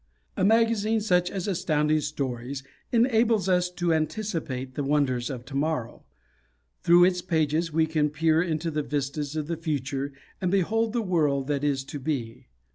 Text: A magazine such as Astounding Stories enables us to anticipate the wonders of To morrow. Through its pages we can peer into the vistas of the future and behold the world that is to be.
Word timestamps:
A 0.35 0.43
magazine 0.43 0.99
such 0.99 1.29
as 1.29 1.47
Astounding 1.47 2.01
Stories 2.01 2.63
enables 2.91 3.47
us 3.47 3.69
to 3.73 3.93
anticipate 3.93 4.73
the 4.73 4.83
wonders 4.83 5.29
of 5.29 5.45
To 5.45 5.55
morrow. 5.55 6.01
Through 6.81 7.03
its 7.03 7.21
pages 7.21 7.71
we 7.71 7.85
can 7.85 8.09
peer 8.09 8.41
into 8.41 8.71
the 8.71 8.81
vistas 8.81 9.35
of 9.35 9.45
the 9.45 9.57
future 9.57 10.11
and 10.41 10.49
behold 10.49 10.93
the 10.93 11.03
world 11.03 11.45
that 11.49 11.63
is 11.63 11.83
to 11.83 11.99
be. 11.99 12.47